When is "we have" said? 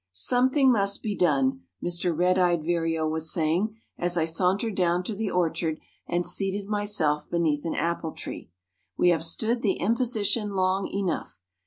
8.97-9.23